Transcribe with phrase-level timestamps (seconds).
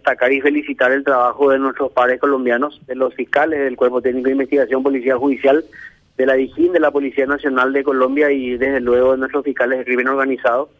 [0.00, 4.26] destacar y felicitar el trabajo de nuestros pares colombianos, de los fiscales del Cuerpo Técnico
[4.26, 5.64] de Investigación Policial Judicial,
[6.16, 9.78] de la DIGIN, de la Policía Nacional de Colombia y desde luego de nuestros fiscales
[9.78, 10.70] de crimen organizado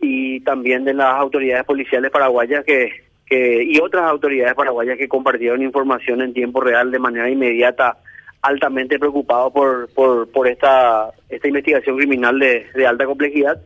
[0.00, 2.90] y también de las autoridades policiales paraguayas que,
[3.26, 7.98] que y otras autoridades paraguayas que compartieron información en tiempo real de manera inmediata
[8.42, 13.60] altamente preocupado por, por, por esta, esta investigación criminal de, de alta complejidad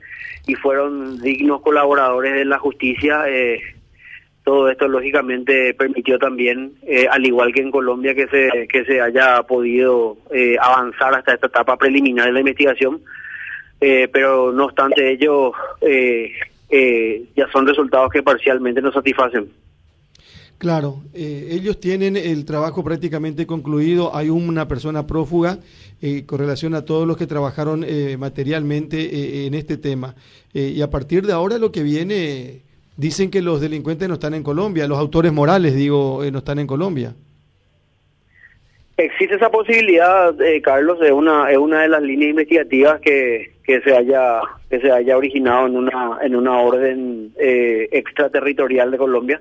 [0.47, 3.25] y fueron dignos colaboradores de la justicia.
[3.29, 3.61] Eh,
[4.45, 9.01] todo esto lógicamente permitió también, eh, al igual que en Colombia, que se, que se
[9.01, 13.01] haya podido eh, avanzar hasta esta etapa preliminar de la investigación,
[13.81, 16.33] eh, pero no obstante ello, eh,
[17.37, 19.49] ya son resultados que parcialmente nos satisfacen.
[20.59, 24.15] Claro, ellos tienen el trabajo prácticamente concluido.
[24.15, 25.59] Hay una persona prófuga
[26.27, 27.85] con relación a todos los que trabajaron
[28.17, 30.15] materialmente en este tema.
[30.55, 32.63] Y a partir de ahora lo que viene,
[32.97, 36.59] dicen que los delincuentes no están en Colombia, los autores morales, digo, eh, no están
[36.59, 37.15] en Colombia.
[38.97, 43.81] Existe esa posibilidad, eh, Carlos, es una es una de las líneas investigativas que, que
[43.81, 49.41] se haya que se haya originado en una en una orden eh, extraterritorial de Colombia.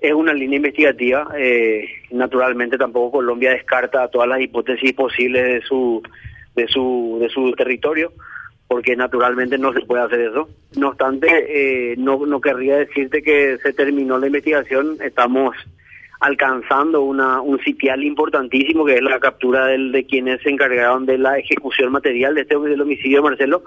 [0.00, 1.28] Es una línea investigativa.
[1.38, 6.02] eh, naturalmente, tampoco Colombia descarta todas las hipótesis posibles de su
[6.56, 8.12] de su de su territorio,
[8.72, 10.48] porque naturalmente no se puede hacer eso.
[10.78, 11.26] No obstante,
[11.90, 14.96] eh, no querría decirte que se terminó la investigación.
[15.04, 15.54] Estamos
[16.20, 21.18] alcanzando una, un sitial importantísimo que es la captura del, de quienes se encargaron de
[21.18, 23.62] la ejecución material de este del homicidio de Marcelo,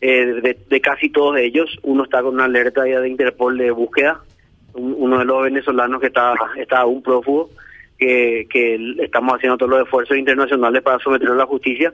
[0.00, 1.78] eh, de, de casi todos ellos.
[1.82, 4.20] Uno está con una alerta de Interpol de búsqueda,
[4.72, 7.50] un- uno de los venezolanos que está, está aún prófugo,
[7.98, 11.92] que, que estamos haciendo todos los esfuerzos internacionales para someterlo a la justicia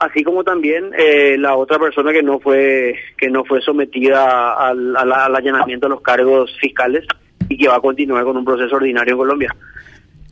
[0.00, 4.96] así como también eh, la otra persona que no fue que no fue sometida al,
[4.96, 7.06] al- al allanamiento de los cargos fiscales
[7.48, 9.54] y que va a continuar con un proceso ordinario en Colombia.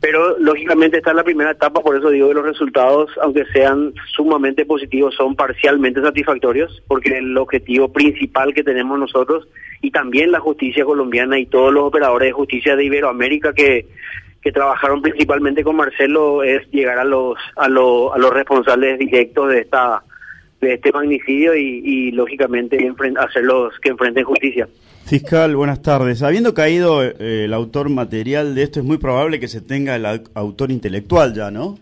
[0.01, 3.93] Pero lógicamente esta es la primera etapa, por eso digo que los resultados, aunque sean
[4.15, 9.45] sumamente positivos, son parcialmente satisfactorios, porque el objetivo principal que tenemos nosotros
[9.81, 13.87] y también la justicia colombiana y todos los operadores de justicia de Iberoamérica que,
[14.41, 19.49] que trabajaron principalmente con Marcelo es llegar a los a, lo- a los responsables directos
[19.49, 20.03] de esta
[20.61, 22.77] de este magnicidio y, y lógicamente
[23.17, 24.67] hacerlos que enfrenten justicia.
[25.05, 26.21] Fiscal, buenas tardes.
[26.21, 30.05] Habiendo caído eh, el autor material de esto, es muy probable que se tenga el
[30.05, 31.77] au- autor intelectual ya, ¿no?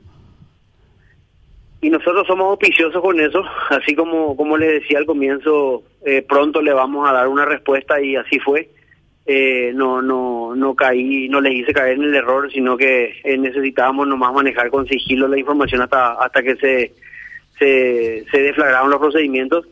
[1.82, 6.62] Y nosotros somos auspiciosos con eso, así como como les decía al comienzo, eh, pronto
[6.62, 8.70] le vamos a dar una respuesta y así fue.
[9.30, 13.38] Eh, no no no caí, no le hice caer en el error, sino que eh,
[13.38, 16.94] necesitábamos nomás manejar con sigilo la información hasta hasta que se
[17.60, 19.68] se, se deflagraron los procedimientos.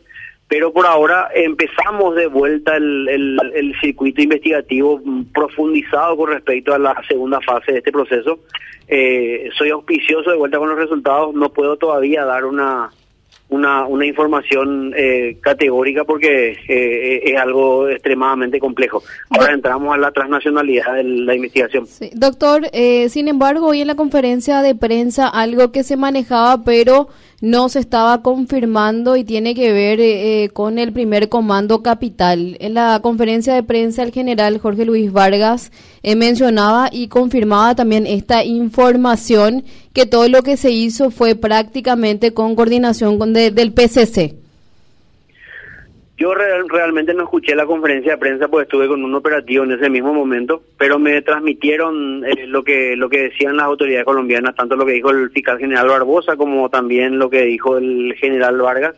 [0.48, 5.00] Pero por ahora empezamos de vuelta el, el, el circuito investigativo
[5.34, 8.40] profundizado con respecto a la segunda fase de este proceso.
[8.86, 12.90] Eh, soy auspicioso de vuelta con los resultados, no puedo todavía dar una
[13.48, 19.02] una, una información eh, categórica porque eh, es algo extremadamente complejo.
[19.30, 21.86] Ahora entramos a la transnacionalidad de la investigación.
[21.86, 22.10] Sí.
[22.14, 27.08] Doctor, eh, sin embargo, hoy en la conferencia de prensa algo que se manejaba, pero
[27.40, 32.56] no se estaba confirmando y tiene que ver eh, eh, con el primer comando capital.
[32.60, 35.70] En la conferencia de prensa, el general Jorge Luis Vargas
[36.02, 42.32] eh, mencionaba y confirmaba también esta información que todo lo que se hizo fue prácticamente
[42.32, 44.36] con coordinación con de- del PCC.
[46.18, 49.72] Yo real- realmente no escuché la conferencia de prensa porque estuve con un operativo en
[49.72, 54.54] ese mismo momento, pero me transmitieron eh, lo que lo que decían las autoridades colombianas,
[54.54, 58.56] tanto lo que dijo el fiscal general Barbosa como también lo que dijo el general
[58.56, 58.96] Vargas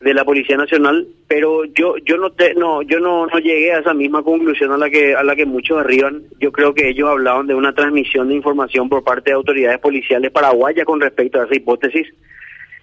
[0.00, 3.80] de la Policía Nacional, pero yo yo no te, no yo no, no llegué a
[3.80, 6.22] esa misma conclusión a la que a la que muchos arriban.
[6.38, 10.30] Yo creo que ellos hablaban de una transmisión de información por parte de autoridades policiales
[10.30, 12.06] paraguayas con respecto a esa hipótesis.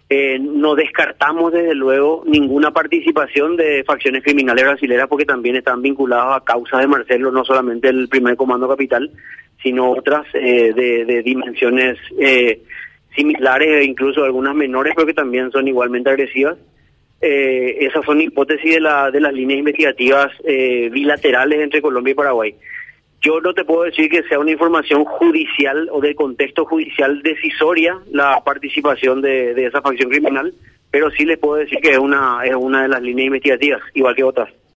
[0.10, 6.38] Eh, no descartamos desde luego ninguna participación de facciones criminales brasileras porque también están vinculados
[6.38, 9.12] a causas de Marcelo, no solamente el primer comando capital,
[9.62, 12.62] sino otras eh, de, dimensiones eh,
[13.16, 16.58] similares e incluso algunas menores, pero que también son igualmente agresivas.
[17.20, 22.16] Eh, esas son hipótesis de, la, de las líneas investigativas eh, bilaterales entre Colombia y
[22.16, 22.56] Paraguay.
[23.28, 28.00] Yo no te puedo decir que sea una información judicial o del contexto judicial decisoria
[28.10, 30.54] la participación de, de esa facción criminal,
[30.90, 34.16] pero sí les puedo decir que es una, es una de las líneas investigativas, igual
[34.16, 34.50] que otras.